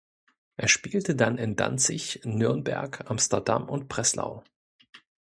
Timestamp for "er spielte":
0.57-1.15